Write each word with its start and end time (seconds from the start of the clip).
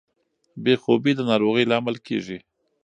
بې 0.63 0.73
خوبي 0.81 1.11
د 1.15 1.19
ناروغۍ 1.29 1.65
لامل 1.71 1.95
کیږي. 2.07 2.37